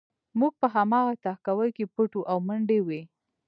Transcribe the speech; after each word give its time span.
موږ 0.39 0.53
په 0.61 0.67
هماغه 0.75 1.13
تهکوي 1.23 1.69
کې 1.77 1.85
پټ 1.95 2.11
وو 2.15 2.27
او 2.31 2.37
منډې 2.47 2.79
وې 2.87 3.01